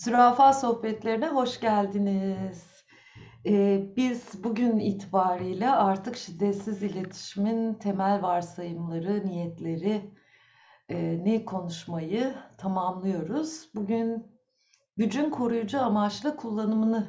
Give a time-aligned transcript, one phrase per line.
[0.00, 2.84] Zürafa sohbetlerine hoş geldiniz.
[3.46, 10.14] Ee, biz bugün itibariyle artık şiddetsiz iletişimin temel varsayımları, niyetleri
[10.88, 13.70] e, ne konuşmayı tamamlıyoruz.
[13.74, 14.26] Bugün
[14.96, 17.06] gücün koruyucu amaçlı kullanımını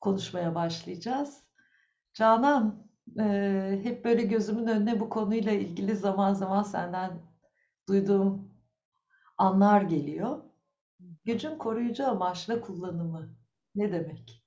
[0.00, 1.44] konuşmaya başlayacağız.
[2.14, 2.86] Canan,
[3.20, 7.10] e, hep böyle gözümün önüne bu konuyla ilgili zaman zaman senden
[7.88, 8.52] duyduğum
[9.38, 10.49] anlar geliyor.
[11.24, 13.36] Gücün koruyucu amaçla kullanımı
[13.74, 14.44] ne demek?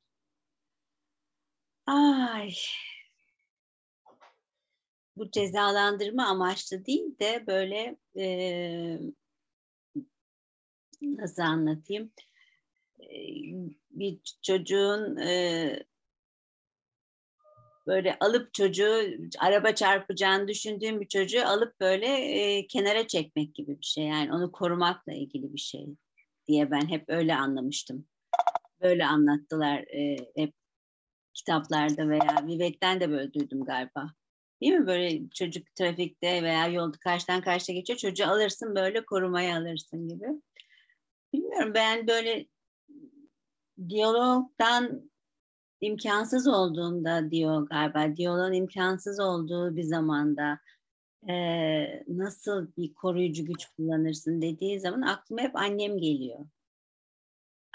[1.86, 2.54] Ay,
[5.18, 9.00] bu cezalandırma amaçlı değil de böyle e,
[11.02, 12.12] nasıl anlatayım?
[13.00, 13.18] E,
[13.92, 15.86] bir çocuğun e,
[17.88, 19.02] böyle alıp çocuğu
[19.40, 24.04] araba çarpacağını düşündüğüm bir çocuğu alıp böyle e, kenara çekmek gibi bir şey.
[24.04, 25.96] Yani onu korumakla ilgili bir şey
[26.48, 28.08] diye ben hep öyle anlamıştım.
[28.82, 30.54] Böyle anlattılar e, hep
[31.34, 34.14] kitaplarda veya Vivek'ten de böyle duydum galiba.
[34.62, 34.88] Değil mi?
[34.88, 38.00] Böyle çocuk trafikte veya yolda karşıdan karşıya geçiyor.
[38.00, 40.28] Çocuğu alırsın böyle korumaya alırsın gibi.
[41.34, 42.48] Bilmiyorum ben böyle
[43.90, 45.12] diyalogdan
[45.82, 48.16] imkansız olduğunda diyor galiba.
[48.16, 50.60] Diyaloğun imkansız olduğu bir zamanda
[51.30, 56.46] e, nasıl bir koruyucu güç kullanırsın dediği zaman aklıma hep annem geliyor.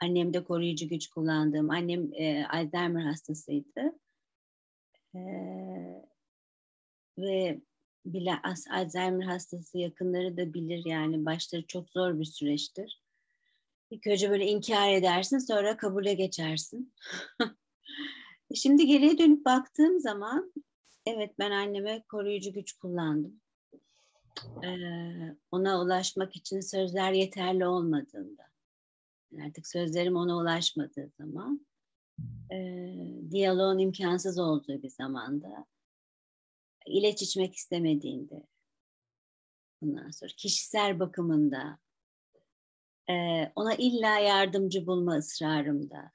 [0.03, 1.71] Annem de koruyucu güç kullandığım.
[1.71, 3.99] Annem e, Alzheimer hastasıydı.
[5.15, 5.21] E,
[7.19, 7.61] ve
[8.07, 8.33] bile
[8.71, 13.03] Alzheimer hastası yakınları da bilir yani başları çok zor bir süreçtir.
[13.91, 16.95] İlk önce böyle inkar edersin sonra kabule geçersin.
[18.55, 20.53] Şimdi geriye dönüp baktığım zaman
[21.09, 23.41] evet ben anneme koruyucu güç kullandım.
[24.65, 28.43] Ee, ona ulaşmak için sözler yeterli olmadığında
[29.47, 31.67] artık sözlerim ona ulaşmadığı zaman
[32.53, 32.57] e,
[33.31, 35.67] diyaloğun imkansız olduğu bir zamanda
[36.87, 38.47] ilaç içmek istemediğinde
[39.83, 41.79] ondan sonra kişisel bakımında
[43.11, 43.15] e,
[43.57, 46.13] ona illa yardımcı bulma ısrarımda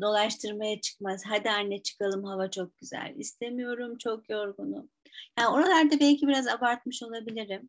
[0.00, 1.22] dolaştırmaya çıkmaz.
[1.26, 3.14] Hadi anne çıkalım hava çok güzel.
[3.16, 4.90] İstemiyorum çok yorgunum.
[5.38, 7.68] Yani oralarda belki biraz abartmış olabilirim.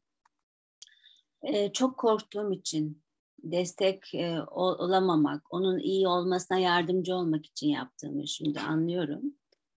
[1.44, 3.04] Ee, çok korktuğum için
[3.44, 9.22] destek e, olamamak, onun iyi olmasına yardımcı olmak için yaptığımı şimdi anlıyorum.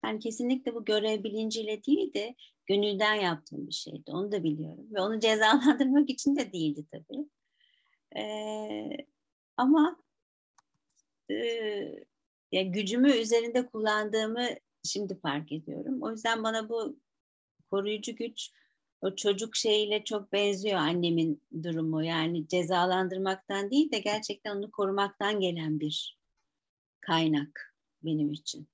[0.05, 2.35] Yani kesinlikle bu görev bilinciyle değil de
[2.67, 4.11] gönülden yaptığım bir şeydi.
[4.11, 4.87] Onu da biliyorum.
[4.91, 7.29] Ve onu cezalandırmak için de değildi tabii.
[8.17, 8.97] Ee,
[9.57, 9.97] ama
[11.31, 11.35] e,
[12.53, 14.49] ya gücümü üzerinde kullandığımı
[14.85, 16.03] şimdi fark ediyorum.
[16.03, 17.01] O yüzden bana bu
[17.71, 18.51] koruyucu güç
[19.01, 22.05] o çocuk şeyiyle çok benziyor annemin durumu.
[22.05, 26.19] Yani cezalandırmaktan değil de gerçekten onu korumaktan gelen bir
[27.01, 28.69] kaynak benim için.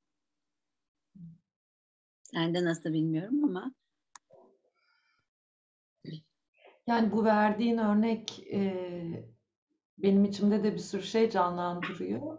[2.23, 3.75] Sende nasıl bilmiyorum ama.
[6.87, 8.63] Yani bu verdiğin örnek e,
[10.03, 12.39] benim içimde de bir sürü şey canlandırıyor.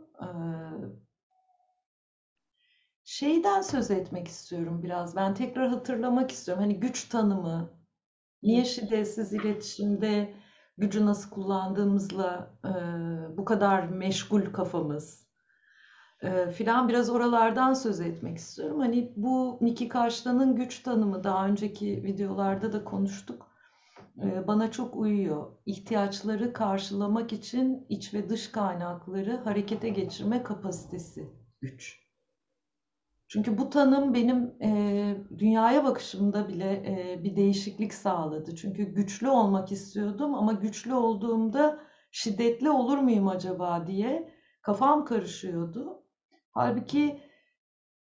[3.05, 5.15] Şeyden söz etmek istiyorum biraz.
[5.15, 6.63] Ben tekrar hatırlamak istiyorum.
[6.63, 7.69] Hani güç tanımı,
[8.43, 10.33] niye şiddetsiz iletişimde
[10.77, 12.71] gücü nasıl kullandığımızla e,
[13.37, 15.27] bu kadar meşgul kafamız
[16.21, 18.79] e, filan biraz oralardan söz etmek istiyorum.
[18.79, 23.52] Hani bu Miki Karşılan'ın güç tanımı daha önceki videolarda da konuştuk.
[24.21, 25.51] E, bana çok uyuyor.
[25.65, 31.29] İhtiyaçları karşılamak için iç ve dış kaynakları harekete geçirme kapasitesi
[31.61, 32.03] güç.
[33.27, 38.55] Çünkü bu tanım benim e, dünyaya bakışımda bile e, bir değişiklik sağladı.
[38.55, 41.79] Çünkü güçlü olmak istiyordum ama güçlü olduğumda
[42.11, 46.03] şiddetli olur muyum acaba diye kafam karışıyordu.
[46.51, 47.21] Halbuki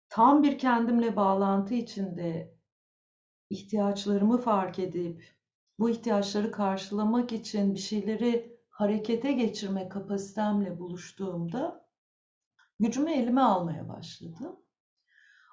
[0.08, 2.54] tam bir kendimle bağlantı içinde
[3.50, 5.33] ihtiyaçlarımı fark edip
[5.78, 11.86] bu ihtiyaçları karşılamak için bir şeyleri harekete geçirme kapasitemle buluştuğumda
[12.80, 14.56] gücümü elime almaya başladım.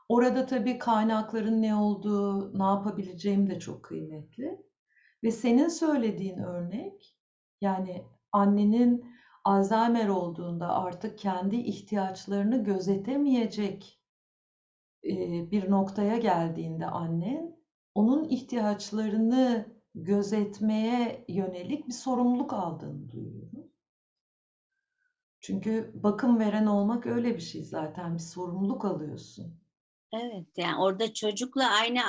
[0.10, 4.62] Orada tabii kaynakların ne olduğu, ne yapabileceğim de çok kıymetli.
[5.24, 7.18] Ve senin söylediğin örnek,
[7.62, 9.12] yani annenin
[9.44, 14.02] Alzheimer olduğunda artık kendi ihtiyaçlarını gözetemeyecek
[15.52, 17.58] bir noktaya geldiğinde annen,
[17.96, 19.66] onun ihtiyaçlarını
[19.96, 23.72] gözetmeye yönelik bir sorumluluk aldığını duyuyorum.
[25.42, 29.62] Çünkü bakım veren olmak öyle bir şey zaten bir sorumluluk alıyorsun.
[30.14, 32.00] Evet yani orada çocukla aynı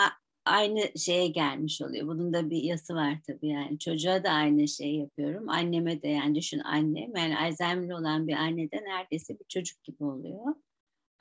[0.45, 2.07] aynı şeye gelmiş oluyor.
[2.07, 3.79] Bunun da bir yası var tabii yani.
[3.79, 5.49] Çocuğa da aynı şeyi yapıyorum.
[5.49, 7.17] Anneme de yani düşün annem.
[7.17, 10.55] Yani Alzheimer olan bir anne de neredeyse bir çocuk gibi oluyor.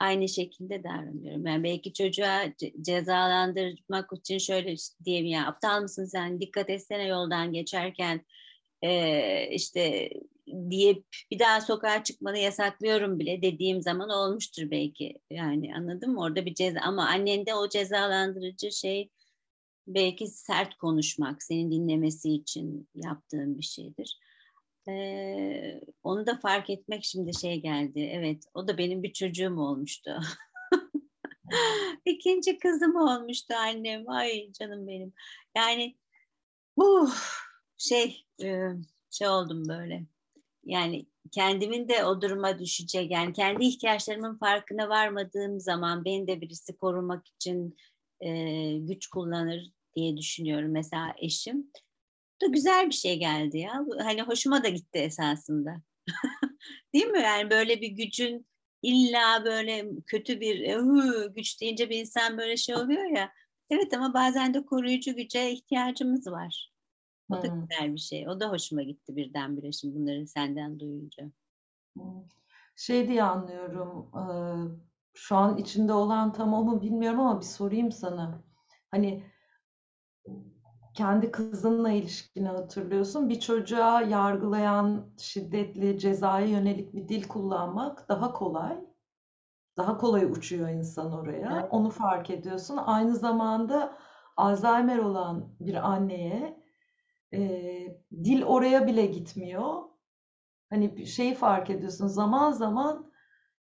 [0.02, 1.46] Aynı şekilde davranıyorum.
[1.46, 2.42] Yani belki çocuğa
[2.80, 8.24] cezalandırmak için şöyle diyeyim ya aptal mısın sen dikkat etsene yoldan geçerken
[8.82, 10.10] ee, işte
[10.70, 15.18] diye bir daha sokağa çıkmanı yasaklıyorum bile dediğim zaman olmuştur belki.
[15.30, 16.20] Yani anladın mı?
[16.20, 19.10] Orada bir ceza ama annende o cezalandırıcı şey
[19.86, 24.18] belki sert konuşmak, senin dinlemesi için yaptığın bir şeydir.
[24.88, 28.10] Ee, onu da fark etmek şimdi şey geldi.
[28.12, 30.18] Evet, o da benim bir çocuğum olmuştu.
[32.04, 34.10] İkinci kızım olmuştu annem.
[34.10, 35.12] Ay canım benim.
[35.56, 35.96] Yani
[36.76, 37.10] bu
[37.78, 38.26] şey
[39.10, 40.06] şey oldum böyle.
[40.64, 43.10] Yani kendimin de o duruma düşecek.
[43.10, 47.76] Yani kendi ihtiyaçlarımın farkına varmadığım zaman beni de birisi korumak için
[48.86, 50.70] güç kullanır diye düşünüyorum.
[50.70, 51.70] Mesela eşim.
[52.42, 53.86] Da güzel bir şey geldi ya.
[54.02, 55.82] Hani hoşuma da gitti esasında.
[56.94, 57.22] Değil mi?
[57.22, 58.46] Yani böyle bir gücün
[58.82, 60.76] illa böyle kötü bir
[61.34, 63.32] güç deyince bir insan böyle şey oluyor ya.
[63.70, 66.72] Evet ama bazen de koruyucu güce ihtiyacımız var.
[67.30, 67.60] O da hmm.
[67.60, 68.28] güzel bir şey.
[68.28, 71.30] O da hoşuma gitti birdenbire şimdi bunları senden duyunca.
[72.76, 74.10] Şey diye anlıyorum.
[75.14, 78.44] Şu an içinde olan tamamı bilmiyorum ama bir sorayım sana.
[78.90, 79.24] Hani
[80.94, 83.28] kendi kızınla ilişkini hatırlıyorsun.
[83.28, 88.78] Bir çocuğa yargılayan şiddetli cezaya yönelik bir dil kullanmak daha kolay.
[89.76, 91.52] Daha kolay uçuyor insan oraya.
[91.52, 91.68] Evet.
[91.70, 92.76] Onu fark ediyorsun.
[92.76, 93.98] Aynı zamanda
[94.36, 96.62] Alzheimer olan bir anneye
[97.32, 97.40] e,
[98.24, 99.82] dil oraya bile gitmiyor.
[100.70, 102.06] Hani bir şeyi fark ediyorsun.
[102.06, 103.12] Zaman zaman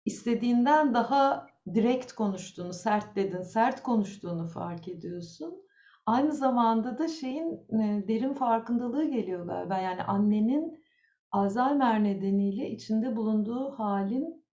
[0.05, 5.66] istediğinden daha direkt konuştuğunu, sert dedin, sert konuştuğunu fark ediyorsun.
[6.07, 9.77] Aynı zamanda da şeyin e, derin farkındalığı geliyor galiba.
[9.77, 10.83] Yani annenin
[11.31, 14.45] Alzheimer nedeniyle içinde bulunduğu halin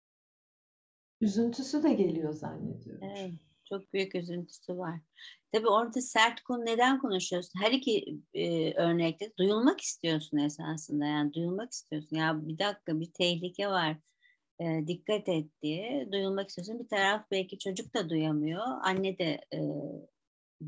[1.20, 3.02] üzüntüsü de geliyor zannediyorum.
[3.02, 3.32] Evet,
[3.68, 5.00] çok büyük üzüntüsü var.
[5.52, 7.60] Tabii orada sert konu neden konuşuyorsun?
[7.60, 11.06] Her iki e, örnekte duyulmak istiyorsun esasında.
[11.06, 12.16] Yani duyulmak istiyorsun.
[12.16, 13.96] Ya bir dakika bir tehlike var.
[14.60, 16.78] E, dikkat et diye duyulmak istiyorsun.
[16.78, 18.62] Bir taraf belki çocuk da duyamıyor.
[18.82, 19.58] Anne de e,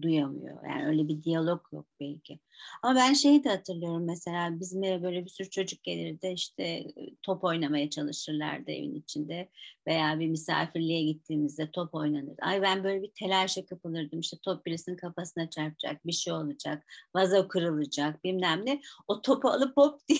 [0.02, 0.68] duyamıyor.
[0.68, 2.38] Yani öyle bir diyalog yok belki.
[2.82, 6.84] Ama ben şeyi de hatırlıyorum mesela bizim eve böyle bir sürü çocuk gelirdi işte
[7.22, 9.48] top oynamaya çalışırlardı evin içinde
[9.86, 12.36] veya bir misafirliğe gittiğimizde top oynanır.
[12.40, 17.48] Ay ben böyle bir telaşa kapılırdım işte top birisinin kafasına çarpacak bir şey olacak vazo
[17.48, 20.18] kırılacak bilmem ne o topu alıp hop diye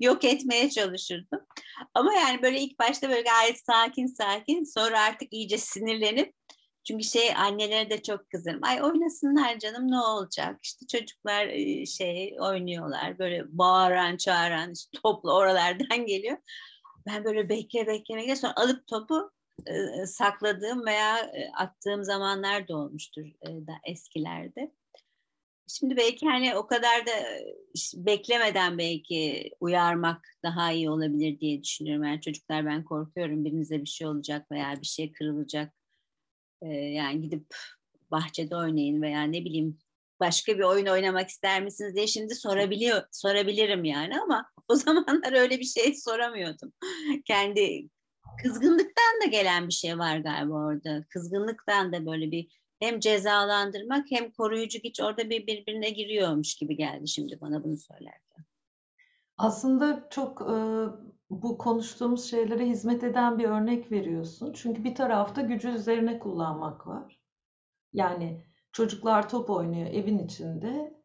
[0.00, 1.40] yok etmeye çalışırdım.
[1.94, 6.34] Ama yani böyle ilk başta böyle gayet sakin sakin sonra artık iyice sinirlenip
[6.84, 8.64] çünkü şey annelere de çok kızarım.
[8.64, 10.58] Ay oynasınlar canım ne olacak?
[10.62, 11.48] İşte çocuklar
[11.86, 16.36] şey oynuyorlar böyle bağıran çağıran işte toplu oralardan geliyor.
[17.06, 19.30] Ben böyle bekle bekle bekle sonra alıp topu
[20.06, 24.72] sakladığım veya attığım zamanlar da olmuştur da eskilerde.
[25.68, 27.12] Şimdi belki hani o kadar da
[27.94, 32.04] beklemeden belki uyarmak daha iyi olabilir diye düşünüyorum.
[32.04, 35.72] Yani çocuklar ben korkuyorum birinize bir şey olacak veya bir şey kırılacak
[36.70, 37.46] yani gidip
[38.10, 39.78] bahçede oynayın veya ne bileyim
[40.20, 45.58] başka bir oyun oynamak ister misiniz diye şimdi sorabiliyor sorabilirim yani ama o zamanlar öyle
[45.58, 46.72] bir şey soramıyordum.
[47.24, 47.88] Kendi
[48.42, 51.04] kızgınlıktan da gelen bir şey var galiba orada.
[51.08, 57.08] Kızgınlıktan da böyle bir hem cezalandırmak hem koruyucu güç orada bir birbirine giriyormuş gibi geldi
[57.08, 58.44] şimdi bana bunu söylerken.
[59.36, 60.54] Aslında çok e,
[61.32, 64.52] bu konuştuğumuz şeylere hizmet eden bir örnek veriyorsun.
[64.52, 67.20] Çünkü bir tarafta gücü üzerine kullanmak var.
[67.92, 71.02] Yani çocuklar top oynuyor evin içinde.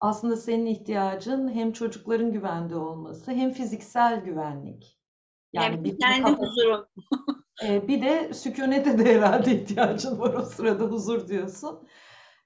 [0.00, 4.98] Aslında senin ihtiyacın hem çocukların güvende olması hem fiziksel güvenlik.
[5.52, 6.86] Yani, yani bir kendi huzurum.
[7.64, 11.88] e, bir de sükunete de herhalde ihtiyacın var o sırada huzur diyorsun.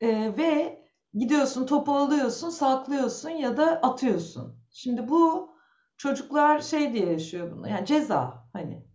[0.00, 0.82] E, ve
[1.14, 4.56] gidiyorsun topu alıyorsun, saklıyorsun ya da atıyorsun.
[4.70, 5.53] Şimdi bu
[5.96, 7.68] çocuklar şey diye yaşıyor bunu.
[7.68, 8.86] Yani ceza hani.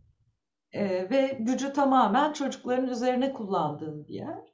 [0.72, 4.54] E, ve gücü tamamen çocukların üzerine kullandığın bir yer.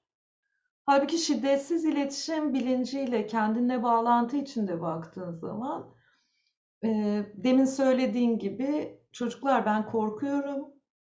[0.85, 5.95] Halbuki şiddetsiz iletişim bilinciyle kendinle bağlantı içinde baktığın zaman
[6.83, 6.89] e,
[7.35, 10.67] demin söylediğin gibi çocuklar ben korkuyorum.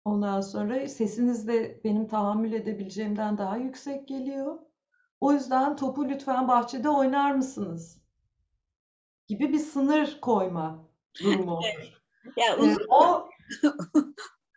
[0.05, 4.60] Ondan sonra sesiniz de benim tahammül edebileceğimden daha yüksek geliyor.
[5.22, 8.01] O yüzden topu lütfen bahçede oynar mısınız?
[9.27, 10.87] Gibi bir sınır koyma
[11.24, 11.59] durumu.
[12.38, 13.29] ya uzun, o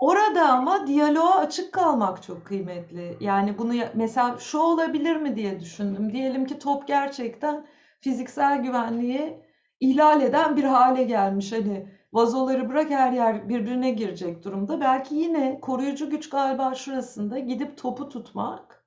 [0.01, 3.17] Orada ama diyaloğa açık kalmak çok kıymetli.
[3.21, 6.13] Yani bunu mesela şu olabilir mi diye düşündüm.
[6.13, 7.67] Diyelim ki top gerçekten
[8.01, 9.43] fiziksel güvenliği
[9.81, 11.53] ihlal eden bir hale gelmiş.
[11.53, 14.81] Hani vazoları bırak her yer birbirine girecek durumda.
[14.81, 18.85] Belki yine koruyucu güç galiba şurasında gidip topu tutmak.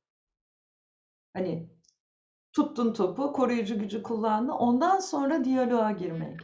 [1.33, 1.69] Hani
[2.53, 4.53] tuttun topu, koruyucu gücü kullandın.
[4.53, 6.39] Ondan sonra diyaloğa girmek.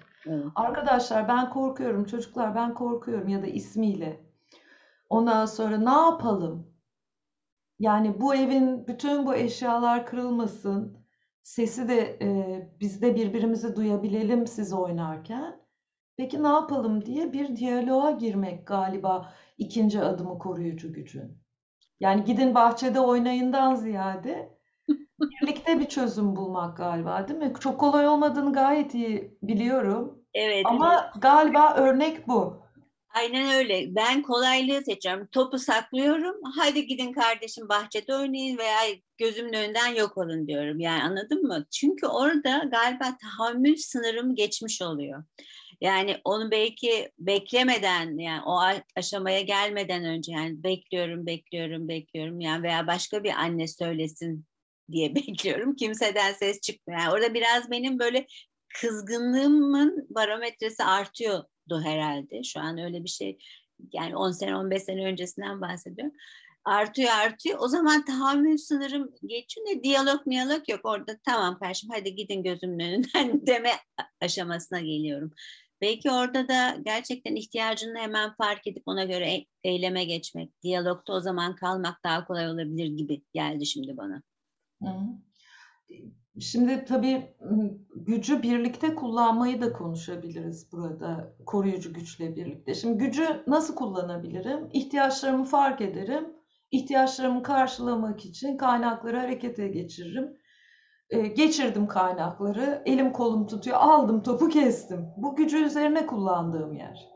[0.55, 4.25] Arkadaşlar ben korkuyorum, çocuklar ben korkuyorum ya da ismiyle.
[5.09, 6.73] Ondan sonra ne yapalım?
[7.79, 11.05] Yani bu evin bütün bu eşyalar kırılmasın.
[11.43, 12.29] Sesi de e,
[12.79, 15.59] biz de birbirimizi duyabilelim siz oynarken.
[16.17, 21.41] Peki ne yapalım diye bir diyaloğa girmek galiba ikinci adımı koruyucu gücün.
[21.99, 24.58] Yani gidin bahçede oynayından ziyade
[25.21, 27.53] birlikte bir çözüm bulmak galiba, değil mi?
[27.59, 30.23] Çok kolay olmadığını gayet iyi biliyorum.
[30.33, 30.65] Evet.
[30.65, 32.59] Ama galiba örnek bu.
[33.15, 33.95] Aynen öyle.
[33.95, 35.27] Ben kolaylığı seçiyorum.
[35.31, 36.35] Topu saklıyorum.
[36.57, 38.79] Hadi gidin kardeşim bahçede oynayın veya
[39.17, 40.79] gözümün önünden yok olun diyorum.
[40.79, 41.65] Yani anladın mı?
[41.71, 45.23] Çünkü orada galiba tahammül sınırım geçmiş oluyor.
[45.81, 48.59] Yani onu belki beklemeden yani o
[48.95, 54.45] aşamaya gelmeden önce yani bekliyorum, bekliyorum, bekliyorum yani veya başka bir anne söylesin
[54.91, 55.75] diye bekliyorum.
[55.75, 56.99] Kimseden ses çıkmıyor.
[57.01, 58.25] Yani orada biraz benim böyle
[58.81, 62.43] kızgınlığımın barometresi artıyordu herhalde.
[62.43, 63.37] Şu an öyle bir şey
[63.93, 66.13] yani 10 sene 15 sene öncesinden bahsediyorum.
[66.65, 67.57] Artıyor artıyor.
[67.61, 69.67] O zaman tahammül sınırım geçiyor.
[69.67, 71.17] Ne diyalog miyalog yok orada.
[71.25, 73.71] Tamam kardeşim hadi gidin gözümün önünden deme
[74.21, 75.31] aşamasına geliyorum.
[75.81, 81.19] Belki orada da gerçekten ihtiyacını hemen fark edip ona göre e- eyleme geçmek, diyalogta o
[81.19, 84.21] zaman kalmak daha kolay olabilir gibi geldi şimdi bana.
[86.39, 87.35] Şimdi tabii
[87.95, 92.73] gücü birlikte kullanmayı da konuşabiliriz burada koruyucu güçle birlikte.
[92.73, 94.69] Şimdi gücü nasıl kullanabilirim?
[94.73, 96.33] İhtiyaçlarımı fark ederim.
[96.71, 100.37] İhtiyaçlarımı karşılamak için kaynakları harekete geçiririm.
[101.09, 105.07] Ee, geçirdim kaynakları, elim kolum tutuyor, aldım topu kestim.
[105.17, 107.09] Bu gücü üzerine kullandığım yer.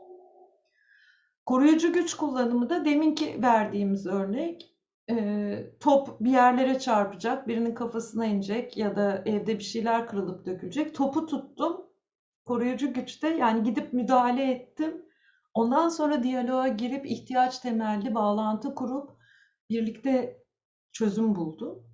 [1.46, 4.73] Koruyucu güç kullanımı da deminki verdiğimiz örnek
[5.10, 10.94] e, top bir yerlere çarpacak, birinin kafasına inecek ya da evde bir şeyler kırılıp dökülecek.
[10.94, 11.86] Topu tuttum.
[12.44, 15.02] Koruyucu güçte yani gidip müdahale ettim.
[15.54, 19.10] Ondan sonra diyaloğa girip ihtiyaç temelli bağlantı kurup
[19.70, 20.42] birlikte
[20.92, 21.86] çözüm buldum.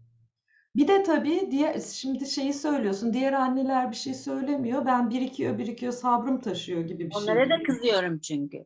[0.77, 3.13] Bir de tabii diğer, şimdi şeyi söylüyorsun.
[3.13, 4.87] Diğer anneler bir şey söylemiyor.
[4.87, 7.23] Ben birikiyor birikiyor sabrım taşıyor gibi bir şey.
[7.23, 8.59] Onlara da kızıyorum çünkü.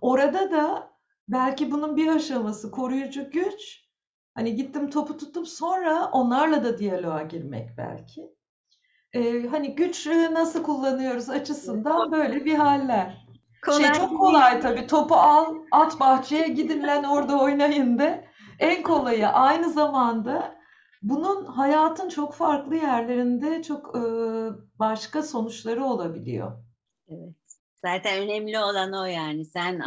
[0.00, 0.95] Orada da
[1.28, 3.86] belki bunun bir aşaması koruyucu güç.
[4.34, 8.36] Hani gittim topu tuttum sonra onlarla da diyaloğa girmek belki.
[9.12, 13.26] Ee, hani güç nasıl kullanıyoruz açısından böyle bir haller.
[13.78, 18.28] Şey çok kolay tabii topu al at bahçeye gidin lan orada oynayın de.
[18.58, 20.56] En kolayı aynı zamanda
[21.02, 24.00] bunun hayatın çok farklı yerlerinde çok e,
[24.78, 26.52] başka sonuçları olabiliyor.
[27.08, 27.34] Evet.
[27.74, 29.44] Zaten önemli olan o yani.
[29.44, 29.82] Sen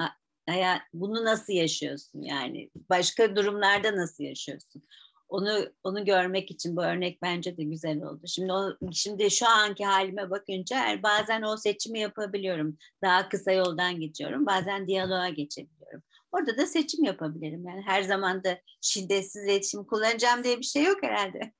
[0.49, 2.69] hayat, bunu nasıl yaşıyorsun yani?
[2.89, 4.83] Başka durumlarda nasıl yaşıyorsun?
[5.29, 8.21] Onu onu görmek için bu örnek bence de güzel oldu.
[8.27, 12.77] Şimdi o, şimdi şu anki halime bakınca er- bazen o seçimi yapabiliyorum.
[13.03, 14.45] Daha kısa yoldan geçiyorum.
[14.45, 16.03] Bazen diyaloğa geçebiliyorum.
[16.31, 17.65] Orada da seçim yapabilirim.
[17.67, 21.53] Yani her zaman da şiddetsiz iletişim kullanacağım diye bir şey yok herhalde.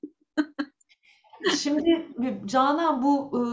[1.57, 2.07] Şimdi
[2.45, 3.43] Canan bu e,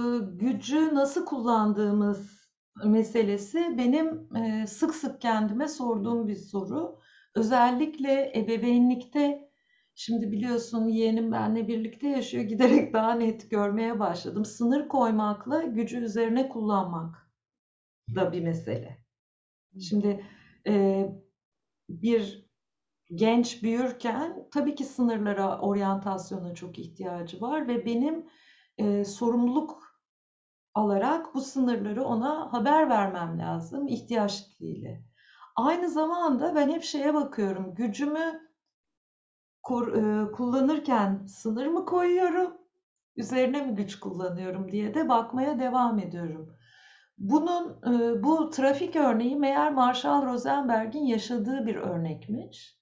[0.44, 2.35] gücü nasıl kullandığımız
[2.84, 6.98] meselesi benim e, sık sık kendime sorduğum bir soru.
[7.34, 9.50] Özellikle ebeveynlikte
[9.94, 14.44] şimdi biliyorsun yeğenim benimle birlikte yaşıyor giderek daha net görmeye başladım.
[14.44, 17.30] Sınır koymakla gücü üzerine kullanmak
[18.14, 18.98] da bir mesele.
[19.80, 20.24] Şimdi
[20.66, 21.06] e,
[21.88, 22.46] bir
[23.14, 28.26] genç büyürken tabii ki sınırlara, oryantasyona çok ihtiyacı var ve benim
[28.78, 29.85] e, sorumluluk
[30.76, 35.04] alarak bu sınırları ona haber vermem lazım ihtiyaç diliyle.
[35.56, 38.40] Aynı zamanda ben hep şeye bakıyorum, gücümü
[39.62, 42.56] kor- e, kullanırken sınır mı koyuyorum,
[43.16, 46.56] üzerine mi güç kullanıyorum diye de bakmaya devam ediyorum.
[47.18, 52.76] Bunun e, bu trafik örneği meğer Marshall Rosenberg'in yaşadığı bir örnekmiş.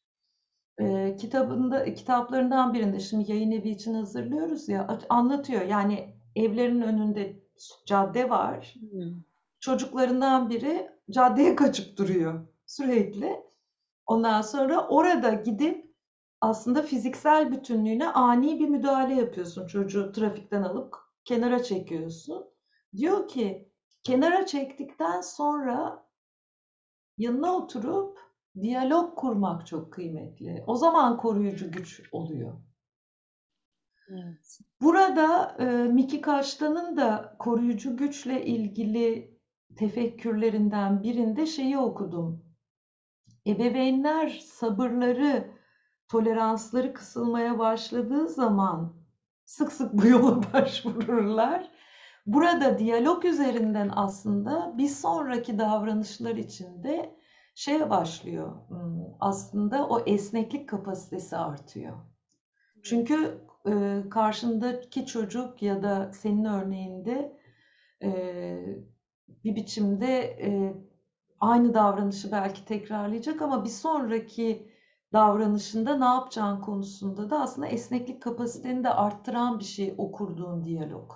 [0.79, 5.63] E, kitabında kitaplarından birinde şimdi yayın evi için hazırlıyoruz ya anlatıyor.
[5.63, 7.44] Yani evlerin önünde
[7.87, 8.75] cadde var.
[8.91, 9.23] Hmm.
[9.61, 13.45] Çocuklarından biri caddeye kaçıp duruyor sürekli.
[14.07, 15.95] Ondan sonra orada gidip
[16.41, 19.67] aslında fiziksel bütünlüğüne ani bir müdahale yapıyorsun.
[19.67, 22.45] Çocuğu trafikten alıp kenara çekiyorsun.
[22.97, 26.07] Diyor ki kenara çektikten sonra
[27.19, 28.19] yanına oturup
[28.61, 30.65] diyalog kurmak çok kıymetli.
[30.67, 32.53] O zaman koruyucu güç oluyor.
[34.09, 34.59] Evet.
[34.81, 39.39] Burada e, Miki Kaştan'ın da koruyucu güçle ilgili
[39.77, 42.45] tefekkürlerinden birinde şeyi okudum.
[43.47, 45.51] Ebeveynler sabırları,
[46.09, 48.97] toleransları kısılmaya başladığı zaman
[49.45, 51.71] sık sık bu yola başvururlar.
[52.27, 57.17] Burada diyalog üzerinden aslında bir sonraki davranışlar içinde
[57.55, 58.69] şeye başlıyor.
[58.69, 61.97] Hmm, aslında o esneklik kapasitesi artıyor.
[62.83, 67.39] Çünkü e, karşındaki çocuk ya da senin örneğinde
[68.03, 68.11] e,
[69.45, 70.75] bir biçimde e,
[71.41, 74.69] aynı davranışı belki tekrarlayacak ama bir sonraki
[75.13, 81.13] davranışında ne yapacağın konusunda da aslında esneklik kapasiteni de arttıran bir şey o kurduğun diyalog.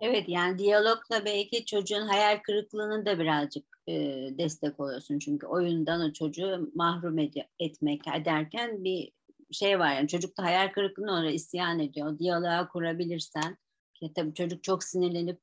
[0.00, 3.94] Evet yani diyalogla belki çocuğun hayal kırıklığını da birazcık e,
[4.38, 5.18] destek oluyorsun.
[5.18, 9.12] Çünkü oyundan o çocuğu mahrum ed- etmek ederken bir
[9.56, 12.18] şey var yani çocuk da hayal kırıklığına oraya isyan ediyor.
[12.18, 13.56] Diyaloğa kurabilirsen
[14.00, 15.40] ya tabii çocuk çok sinirlenip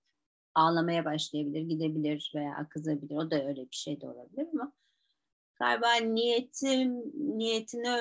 [0.55, 3.15] ağlamaya başlayabilir, gidebilir veya kızabilir.
[3.15, 4.73] O da öyle bir şey de olabilir ama
[5.59, 6.99] galiba niyetim
[7.39, 7.99] niyetine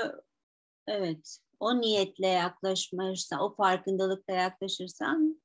[0.87, 5.43] evet o niyetle yaklaşırsan, o farkındalıkla yaklaşırsan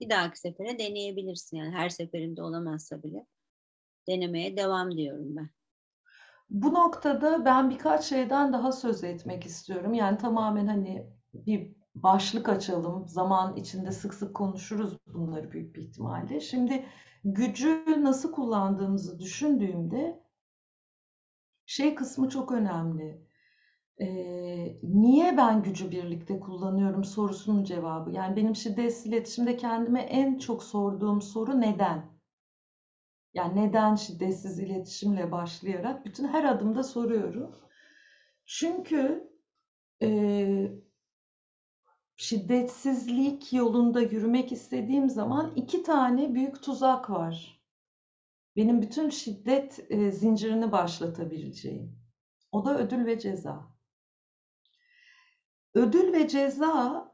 [0.00, 1.56] bir dahaki sefere deneyebilirsin.
[1.56, 3.26] Yani her seferinde olamazsa bile
[4.08, 5.50] denemeye devam diyorum ben.
[6.52, 9.94] Bu noktada ben birkaç şeyden daha söz etmek istiyorum.
[9.94, 13.08] Yani tamamen hani bir başlık açalım.
[13.08, 16.40] Zaman içinde sık sık konuşuruz bunları büyük bir ihtimalle.
[16.40, 16.86] Şimdi
[17.24, 20.22] gücü nasıl kullandığımızı düşündüğümde
[21.66, 23.26] şey kısmı çok önemli.
[24.00, 28.12] Ee, niye ben gücü birlikte kullanıyorum sorusunun cevabı.
[28.12, 32.11] Yani benim şiddetsiz iletişimde kendime en çok sorduğum soru neden?
[33.34, 37.56] Yani neden şiddetsiz iletişimle başlayarak bütün her adımda soruyorum.
[38.46, 39.30] Çünkü
[40.02, 40.72] e,
[42.16, 47.62] şiddetsizlik yolunda yürümek istediğim zaman iki tane büyük tuzak var.
[48.56, 51.98] Benim bütün şiddet e, zincirini başlatabileceğim.
[52.52, 53.72] O da ödül ve ceza.
[55.74, 57.12] Ödül ve ceza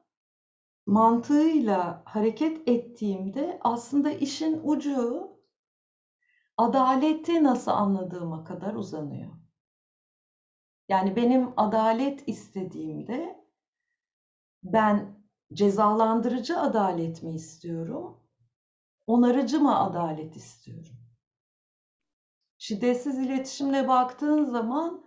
[0.87, 5.38] mantığıyla hareket ettiğimde aslında işin ucu
[6.59, 9.33] adaleti nasıl anladığıma kadar uzanıyor.
[10.89, 13.45] Yani benim adalet istediğimde
[14.63, 15.19] ben
[15.55, 18.21] cezalandırıcı adalet mi istiyorum?
[19.07, 20.97] Onarıcı mı adalet istiyorum?
[22.59, 25.05] Şiddetsiz iletişimle baktığın zaman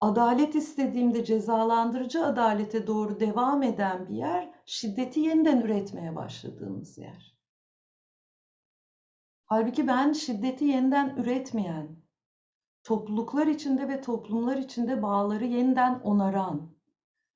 [0.00, 7.35] adalet istediğimde cezalandırıcı adalete doğru devam eden bir yer, şiddeti yeniden üretmeye başladığımız yer.
[9.46, 11.96] Halbuki ben şiddeti yeniden üretmeyen,
[12.84, 16.76] topluluklar içinde ve toplumlar içinde bağları yeniden onaran,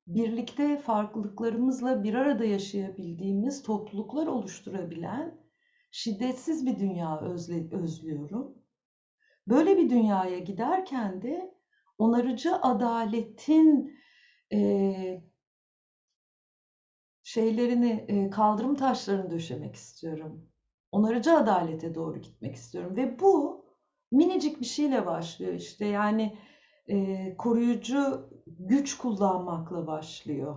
[0.07, 5.41] birlikte farklılıklarımızla bir arada yaşayabildiğimiz topluluklar oluşturabilen
[5.91, 8.59] şiddetsiz bir dünya özle, özlüyorum.
[9.49, 11.55] Böyle bir dünyaya giderken de
[11.99, 13.99] onarıcı adaletin
[14.53, 15.23] e,
[17.23, 20.51] şeylerini, e, kaldırım taşlarını döşemek istiyorum.
[20.93, 23.65] Onarıcı adalete doğru gitmek istiyorum ve bu
[24.13, 26.39] minicik bir şeyle başlıyor işte yani
[26.89, 30.57] e, koruyucu güç kullanmakla başlıyor.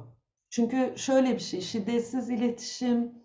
[0.50, 3.24] Çünkü şöyle bir şey, şiddetsiz iletişim,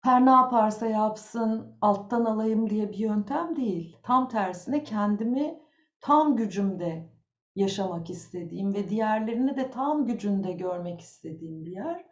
[0.00, 3.96] her ne yaparsa yapsın alttan alayım diye bir yöntem değil.
[4.02, 5.60] Tam tersine kendimi
[6.00, 7.10] tam gücümde
[7.56, 12.04] yaşamak istediğim ve diğerlerini de tam gücünde görmek istediğim bir yer.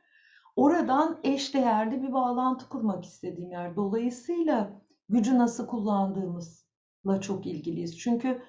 [0.56, 3.76] Oradan eş değerli bir bağlantı kurmak istediğim yer.
[3.76, 7.98] Dolayısıyla gücü nasıl kullandığımızla çok ilgiliyiz.
[7.98, 8.42] Çünkü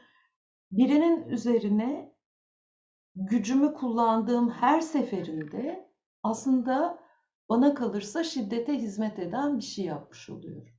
[0.71, 2.15] birinin üzerine
[3.15, 5.89] gücümü kullandığım her seferinde
[6.23, 6.99] aslında
[7.49, 10.73] bana kalırsa şiddete hizmet eden bir şey yapmış oluyorum.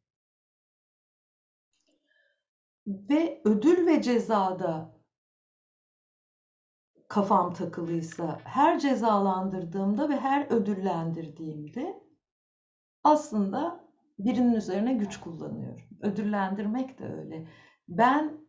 [2.86, 4.94] Ve ödül ve cezada
[7.08, 12.02] kafam takılıysa her cezalandırdığımda ve her ödüllendirdiğimde
[13.04, 13.84] aslında
[14.18, 15.84] birinin üzerine güç kullanıyorum.
[16.00, 17.48] Ödüllendirmek de öyle.
[17.88, 18.46] Ben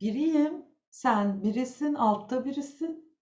[0.00, 3.16] biriyim, sen birisin, altta birisin.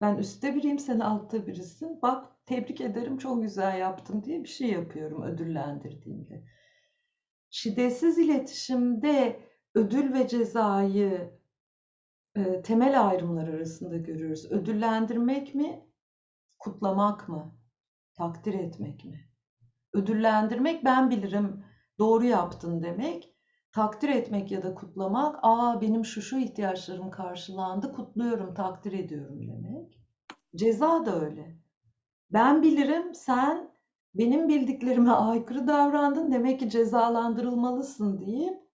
[0.00, 2.02] Ben üstte biriyim, sen altta birisin.
[2.02, 6.44] Bak tebrik ederim, çok güzel yaptın diye bir şey yapıyorum ödüllendirdiğimde.
[7.50, 9.40] Şiddetsiz iletişimde
[9.74, 11.37] ödül ve cezayı
[12.64, 14.52] temel ayrımlar arasında görüyoruz.
[14.52, 15.86] Ödüllendirmek mi,
[16.58, 17.54] kutlamak mı,
[18.14, 19.30] takdir etmek mi?
[19.92, 21.64] Ödüllendirmek ben bilirim,
[21.98, 23.34] doğru yaptın demek.
[23.72, 30.00] takdir etmek ya da kutlamak, aa benim şu şu ihtiyaçlarım karşılandı, kutluyorum, takdir ediyorum demek.
[30.56, 31.58] Ceza da öyle.
[32.32, 33.70] Ben bilirim, sen
[34.14, 38.68] benim bildiklerime aykırı davrandın, demek ki cezalandırılmalısın deyip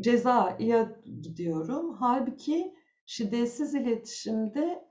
[0.00, 1.96] cezaya gidiyorum.
[2.00, 2.77] Halbuki
[3.08, 4.84] şiddetsiz iletişimde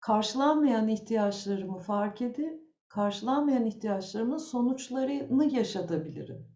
[0.00, 6.48] karşılanmayan ihtiyaçlarımı fark edip karşılanmayan ihtiyaçlarımın sonuçlarını yaşatabilirim.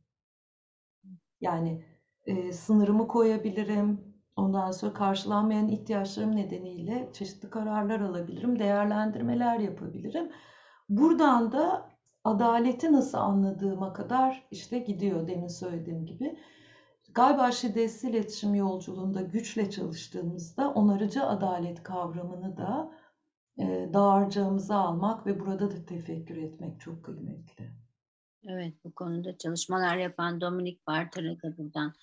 [1.40, 1.84] Yani
[2.24, 4.14] e, sınırımı koyabilirim.
[4.36, 10.32] Ondan sonra karşılanmayan ihtiyaçlarım nedeniyle çeşitli kararlar alabilirim, değerlendirmeler yapabilirim.
[10.88, 11.90] Buradan da
[12.24, 16.38] adaleti nasıl anladığıma kadar işte gidiyor demin söylediğim gibi.
[17.14, 22.92] Galiba şiddetsiz iletişim yolculuğunda güçle çalıştığımızda onarıcı adalet kavramını da
[23.58, 27.70] e, dağarcığımıza almak ve burada da tefekkür etmek çok kıymetli.
[28.48, 31.94] Evet, bu konuda çalışmalar yapan Dominik Barter'ı da buradan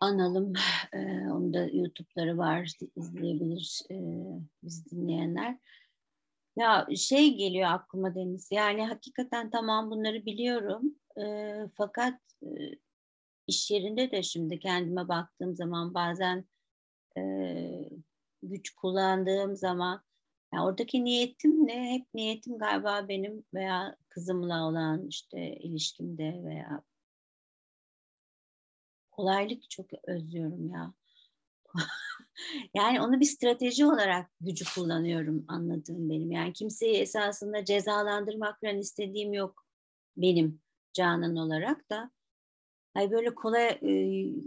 [0.00, 0.52] analım.
[0.92, 0.98] Ee,
[1.32, 3.96] onun da YouTube'ları var, izleyebilir e,
[4.62, 5.58] bizi dinleyenler.
[6.56, 10.94] Ya şey geliyor aklıma Deniz, yani hakikaten tamam bunları biliyorum.
[11.20, 12.48] E, fakat e,
[13.48, 16.44] iş yerinde de şimdi kendime baktığım zaman bazen
[17.18, 17.22] e,
[18.42, 20.02] güç kullandığım zaman
[20.54, 21.94] yani oradaki niyetim ne?
[21.94, 26.82] Hep niyetim galiba benim veya kızımla olan işte ilişkimde veya
[29.10, 30.94] kolaylık çok özlüyorum ya.
[32.74, 36.30] yani onu bir strateji olarak gücü kullanıyorum anladığım benim.
[36.30, 39.64] Yani kimseyi esasında cezalandırmak falan istediğim yok
[40.16, 40.60] benim
[40.92, 42.10] Canan olarak da.
[42.98, 43.92] Ay böyle kolay e,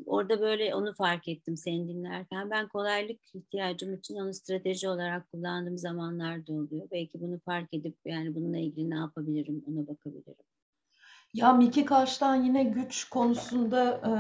[0.06, 2.50] orada böyle onu fark ettim seni dinlerken.
[2.50, 6.88] Ben kolaylık ihtiyacım için onu strateji olarak kullandığım zamanlar da oluyor.
[6.92, 10.44] Belki bunu fark edip yani bununla ilgili ne yapabilirim ona bakabilirim.
[11.34, 14.12] Ya Miki Kaş'tan yine güç konusunda e,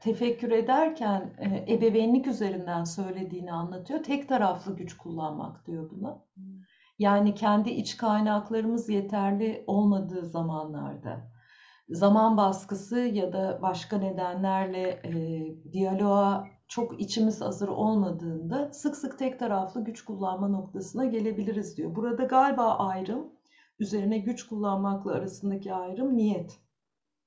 [0.00, 4.02] tefekkür ederken e, ebeveynlik üzerinden söylediğini anlatıyor.
[4.02, 6.24] Tek taraflı güç kullanmak diyor buna.
[6.98, 11.30] Yani kendi iç kaynaklarımız yeterli olmadığı zamanlarda
[11.90, 19.38] zaman baskısı ya da başka nedenlerle e, diyaloğa çok içimiz hazır olmadığında sık sık tek
[19.38, 21.96] taraflı güç kullanma noktasına gelebiliriz diyor.
[21.96, 23.32] Burada galiba ayrım
[23.78, 26.58] üzerine güç kullanmakla arasındaki ayrım niyet.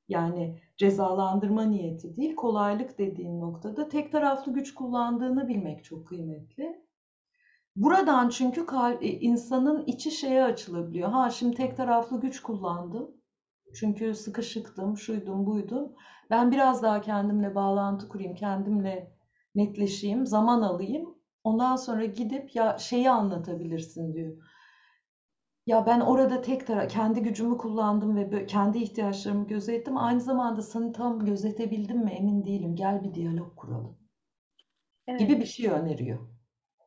[0.08, 6.84] Yani cezalandırma niyeti değil, kolaylık dediğin noktada tek taraflı güç kullandığını bilmek çok kıymetli.
[7.76, 8.66] Buradan çünkü
[9.02, 11.10] insanın içi şeye açılabiliyor.
[11.10, 13.23] Ha şimdi tek taraflı güç kullandım
[13.74, 15.94] çünkü sıkışıktım, şuydum, buydum.
[16.30, 19.12] Ben biraz daha kendimle bağlantı kurayım, kendimle
[19.56, 21.16] netleşeyim, zaman alayım.
[21.44, 24.38] Ondan sonra gidip ya şeyi anlatabilirsin diyor.
[25.66, 29.98] Ya ben orada tek taraf kendi gücümü kullandım ve kendi ihtiyaçlarımı gözettim.
[29.98, 32.76] Aynı zamanda seni tam gözetebildim mi emin değilim.
[32.76, 33.98] Gel bir diyalog kuralım.
[35.08, 35.20] Evet.
[35.20, 36.33] Gibi bir şey öneriyor.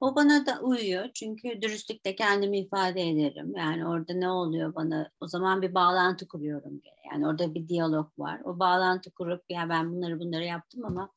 [0.01, 3.57] O bana da uyuyor çünkü dürüstlükle kendimi ifade ederim.
[3.57, 6.83] Yani orada ne oluyor bana o zaman bir bağlantı kuruyorum.
[7.13, 8.41] Yani orada bir diyalog var.
[8.45, 11.13] O bağlantı kurup ya ben bunları bunları yaptım ama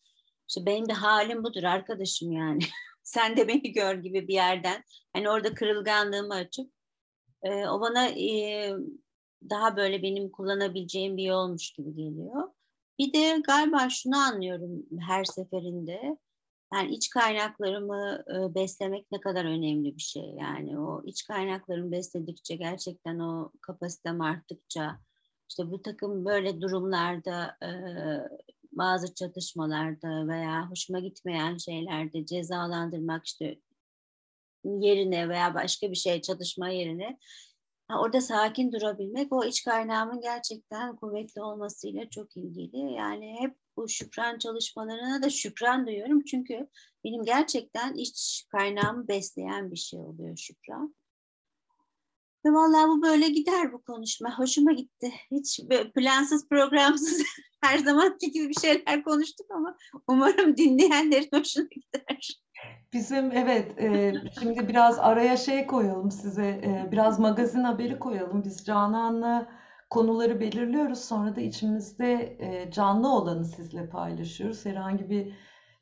[0.48, 2.60] işte benim de halim budur arkadaşım yani.
[3.04, 4.84] Sen de beni gör gibi bir yerden.
[5.14, 6.72] Hani orada kırılganlığımı açıp
[7.44, 8.72] e, o bana e,
[9.50, 12.50] daha böyle benim kullanabileceğim bir yolmuş gibi geliyor.
[13.00, 16.18] Bir de galiba şunu anlıyorum her seferinde
[16.74, 20.36] yani iç kaynaklarımı e, beslemek ne kadar önemli bir şey.
[20.40, 25.00] Yani o iç kaynaklarımı besledikçe gerçekten o kapasitem arttıkça
[25.50, 27.58] işte bu takım böyle durumlarda
[28.72, 33.60] bazı çatışmalarda veya hoşuma gitmeyen şeylerde cezalandırmak işte
[34.64, 37.20] yerine veya başka bir şey çatışma yerine
[37.90, 42.94] orada sakin durabilmek o iç kaynağımın gerçekten kuvvetli olmasıyla çok ilgili.
[42.94, 46.24] Yani hep bu şükran çalışmalarına da şükran duyuyorum.
[46.24, 46.68] Çünkü
[47.04, 50.96] benim gerçekten iç kaynağımı besleyen bir şey oluyor şükran.
[52.46, 54.40] Ve vallahi bu böyle gider bu konuşma.
[54.40, 55.12] Hoşuma gitti.
[55.32, 55.60] Hiç
[55.96, 57.24] plansız programsız
[57.62, 59.78] her zamanki gibi bir şeyler konuştuk ama
[60.08, 62.42] umarım dinleyenlerin hoşuna gider.
[62.94, 68.44] Bizim evet e, şimdi biraz araya şey koyalım size e, biraz magazin haberi koyalım.
[68.44, 69.59] Biz Canan'la
[69.90, 71.00] konuları belirliyoruz.
[71.00, 74.66] Sonra da içimizde e, canlı olanı sizle paylaşıyoruz.
[74.66, 75.34] Herhangi bir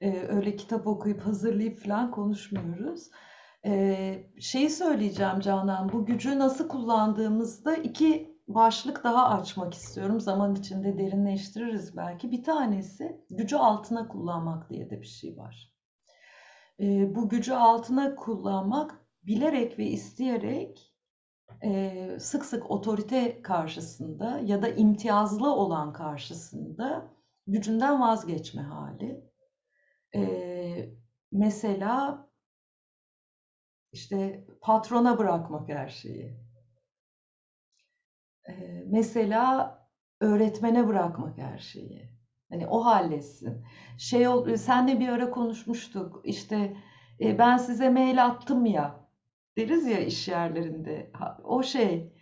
[0.02, 3.10] e, öyle kitap okuyup hazırlayıp falan konuşmuyoruz.
[3.65, 10.20] E, şeyi söyleyeceğim Canan, bu gücü nasıl kullandığımızda iki başlık daha açmak istiyorum.
[10.20, 12.32] Zaman içinde derinleştiririz belki.
[12.32, 15.74] Bir tanesi gücü altına kullanmak diye de bir şey var.
[17.15, 20.87] Bu gücü altına kullanmak bilerek ve isteyerek
[22.20, 27.12] sık sık otorite karşısında ya da imtiyazlı olan karşısında
[27.48, 29.32] gücünden vazgeçme hali.
[31.32, 32.28] Mesela
[33.92, 36.38] işte patrona bırakmak her şeyi.
[38.86, 39.78] Mesela
[40.22, 42.10] öğretmene bırakmak her şeyi.
[42.50, 43.66] Hani o halletsin.
[43.98, 44.26] Şey
[44.58, 46.22] senle bir ara konuşmuştuk.
[46.24, 46.78] İşte
[47.20, 49.07] ben size mail attım ya
[49.58, 51.12] deriz ya iş yerlerinde.
[51.43, 52.13] O şey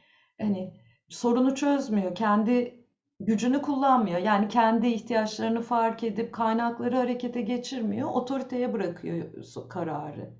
[0.42, 0.74] hani
[1.10, 2.16] sorunu çözmüyor.
[2.16, 2.86] Kendi
[3.20, 4.20] gücünü kullanmıyor.
[4.20, 8.10] Yani kendi ihtiyaçlarını fark edip kaynakları harekete geçirmiyor.
[8.10, 9.26] Otoriteye bırakıyor
[9.70, 10.34] kararı.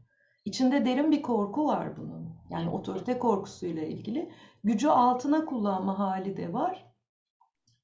[0.46, 2.36] İçinde derin bir korku var bunun.
[2.50, 4.32] Yani otorite korkusuyla ilgili.
[4.64, 6.86] Gücü altına kullanma hali de var.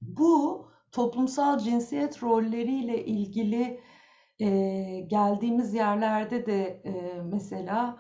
[0.02, 3.80] Bu toplumsal cinsiyet rolleriyle ilgili
[4.40, 4.50] e,
[5.08, 7.98] geldiğimiz yerlerde de e, mesela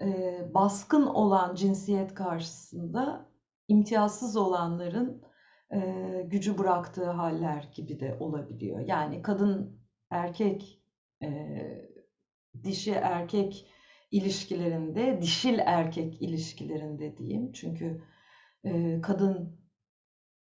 [0.00, 3.30] e, baskın olan cinsiyet karşısında
[3.68, 5.22] imtiyazsız olanların
[5.72, 5.80] e,
[6.26, 8.80] gücü bıraktığı haller gibi de olabiliyor.
[8.80, 10.82] Yani kadın erkek
[11.22, 11.28] e,
[12.64, 13.66] dişi erkek
[14.10, 17.52] ilişkilerinde, dişil erkek ilişkilerinde diyeyim.
[17.52, 18.02] Çünkü
[18.64, 19.60] e, kadın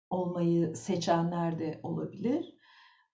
[0.09, 2.55] olmayı seçenler de olabilir.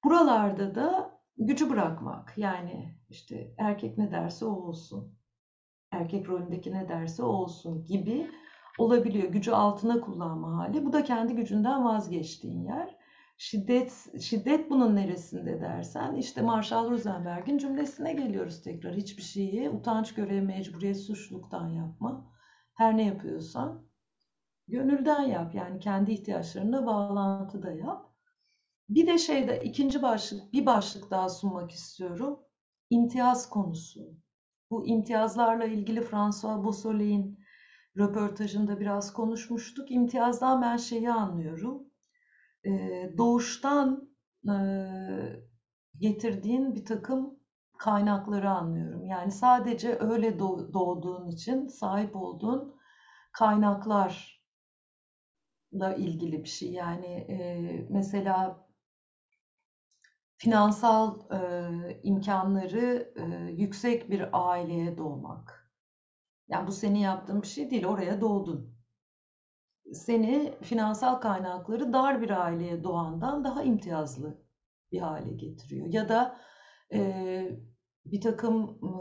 [0.03, 2.33] Buralarda da gücü bırakmak.
[2.37, 5.18] Yani işte erkek ne derse o olsun.
[5.99, 8.31] Erkek rolündeki ne derse olsun gibi
[8.77, 9.29] olabiliyor.
[9.29, 10.85] Gücü altına kullanma hali.
[10.85, 12.95] Bu da kendi gücünden vazgeçtiğin yer.
[13.37, 18.95] Şiddet, şiddet bunun neresinde dersen işte Marshall Rosenberg'in cümlesine geliyoruz tekrar.
[18.95, 22.31] Hiçbir şeyi utanç görev mecburiyet suçluluktan yapma.
[22.73, 23.85] Her ne yapıyorsan
[24.67, 25.55] gönülden yap.
[25.55, 28.05] Yani kendi ihtiyaçlarına bağlantıda yap.
[28.89, 32.39] Bir de şeyde ikinci başlık, bir başlık daha sunmak istiyorum.
[32.89, 34.13] İmtiyaz konusu.
[34.71, 37.39] Bu imtiyazlarla ilgili François Beausoleil'in
[37.97, 39.91] röportajında biraz konuşmuştuk.
[39.91, 41.83] İmtiyazdan ben şeyi anlıyorum.
[42.65, 44.09] Ee, doğuştan
[44.49, 44.53] e,
[45.99, 47.39] getirdiğin bir takım
[47.77, 49.05] kaynakları anlıyorum.
[49.05, 52.75] Yani sadece öyle doğduğun için sahip olduğun
[53.31, 54.15] kaynaklarla
[55.97, 56.71] ilgili bir şey.
[56.71, 58.68] Yani e, mesela
[60.39, 63.13] finansal e, imkanları
[63.57, 65.59] yüksek bir aileye doğmak
[66.49, 68.79] yani bu senin yaptığın bir şey değil, oraya doğdun.
[69.93, 74.41] Seni finansal kaynakları dar bir aileye doğandan daha imtiyazlı
[74.91, 75.87] bir hale getiriyor.
[75.87, 76.39] Ya da
[76.93, 77.59] e,
[78.05, 78.91] bir takım e,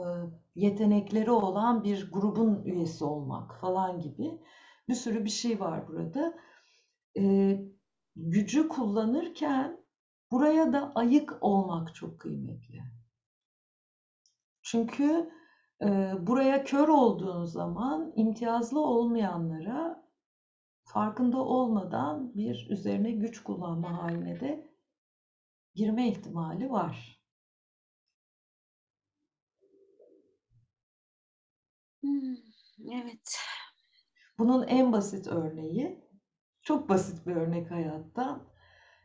[0.55, 4.40] yetenekleri olan bir grubun üyesi olmak falan gibi
[4.88, 6.38] bir sürü bir şey var burada.
[7.18, 7.55] E,
[8.16, 9.78] gücü kullanırken
[10.33, 12.83] buraya da ayık olmak çok kıymetli.
[14.62, 15.31] Çünkü
[16.27, 20.05] buraya kör olduğun zaman imtiyazlı olmayanlara
[20.85, 24.71] farkında olmadan bir üzerine güç kullanma haline de
[25.75, 27.21] girme ihtimali var.
[32.03, 32.35] Hmm,
[32.93, 33.38] evet.
[34.38, 36.05] Bunun en basit örneği,
[36.62, 37.71] çok basit bir örnek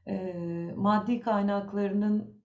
[0.07, 2.43] hayattan, maddi kaynaklarının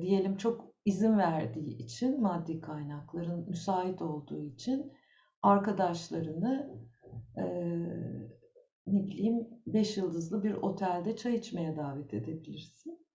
[0.00, 4.92] diyelim çok izin verdiği için maddi kaynakların müsait olduğu için
[5.42, 6.80] arkadaşlarını
[7.36, 7.44] e,
[8.86, 13.06] ne bileyim beş yıldızlı bir otelde çay içmeye davet edebilirsin.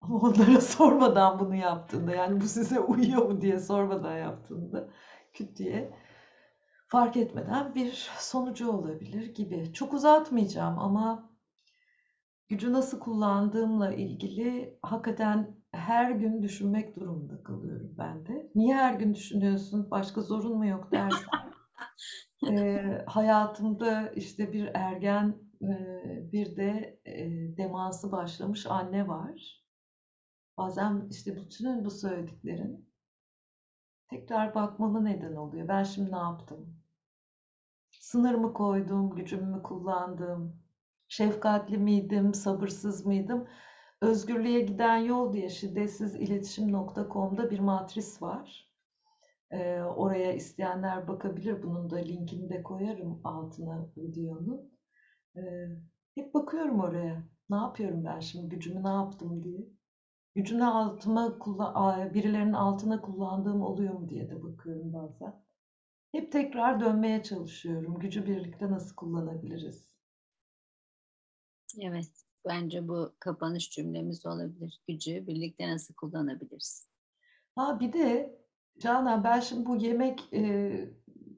[0.00, 4.88] Ama onlara sormadan bunu yaptığında yani bu size uyuyor mu diye sormadan yaptığında
[5.32, 5.92] küt diye
[6.88, 9.72] fark etmeden bir sonucu olabilir gibi.
[9.72, 11.30] Çok uzatmayacağım ama
[12.48, 18.50] gücü nasıl kullandığımla ilgili hakikaten her gün düşünmek durumunda kalıyorum ben de.
[18.54, 19.90] Niye her gün düşünüyorsun?
[19.90, 21.28] Başka zorun mu yok dersen.
[22.50, 29.64] e, hayatımda işte bir ergen e, bir de e, demansı başlamış anne var.
[30.58, 32.88] Bazen işte bütün bu söylediklerin
[34.10, 35.68] tekrar bakmama neden oluyor.
[35.68, 36.75] Ben şimdi ne yaptım?
[38.06, 40.62] Sınır mı koydum, gücümü mü kullandım,
[41.08, 43.48] Şefkatli miydim, sabırsız mıydım?
[44.00, 48.70] Özgürlüğe giden yol diye şiddetsiziletişim.com'da bir matris var.
[49.50, 51.62] Ee, oraya isteyenler bakabilir.
[51.62, 54.72] Bunun da linkini de koyarım altına videonun.
[55.36, 55.40] Ee,
[56.14, 57.22] hep bakıyorum oraya.
[57.50, 58.48] Ne yapıyorum ben şimdi?
[58.48, 59.68] Gücümü ne yaptım diye.
[60.34, 61.38] Gücünü altıma
[62.14, 65.45] birilerinin altına kullandığım oluyor mu diye de bakıyorum bazen.
[66.12, 67.98] Hep tekrar dönmeye çalışıyorum.
[67.98, 69.90] Gücü birlikte nasıl kullanabiliriz?
[71.82, 74.80] Evet, bence bu kapanış cümlemiz olabilir.
[74.88, 76.88] Gücü birlikte nasıl kullanabiliriz?
[77.56, 78.38] Ha bir de
[78.78, 80.72] Canan ben şimdi bu yemek e,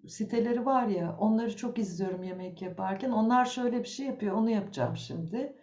[0.08, 3.10] siteleri var ya onları çok izliyorum yemek yaparken.
[3.10, 5.56] Onlar şöyle bir şey yapıyor onu yapacağım şimdi.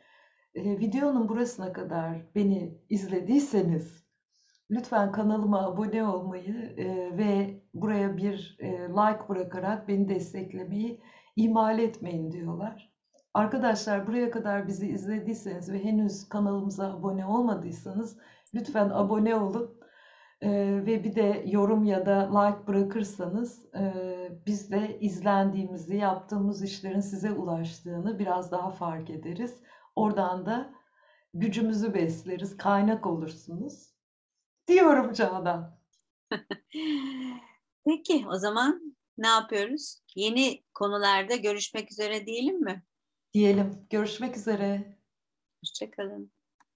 [0.56, 4.06] e, videonun burasına kadar beni izlediyseniz
[4.72, 11.02] lütfen kanalıma abone olmayı e, ve buraya bir e, like bırakarak beni desteklemeyi
[11.36, 12.92] ihmal etmeyin diyorlar.
[13.34, 18.18] Arkadaşlar buraya kadar bizi izlediyseniz ve henüz kanalımıza abone olmadıysanız
[18.54, 19.80] lütfen abone olun.
[20.42, 23.94] Ee, ve bir de yorum ya da like bırakırsanız e,
[24.46, 29.56] biz de izlendiğimizi, yaptığımız işlerin size ulaştığını biraz daha fark ederiz.
[29.96, 30.74] Oradan da
[31.34, 33.96] gücümüzü besleriz, kaynak olursunuz.
[34.68, 35.78] Diyorum Canan.
[37.86, 40.02] Peki o zaman ne yapıyoruz?
[40.16, 42.84] Yeni konularda görüşmek üzere diyelim mi?
[43.34, 43.88] Diyelim.
[43.90, 44.98] Görüşmek üzere.
[45.64, 46.32] Hoşçakalın.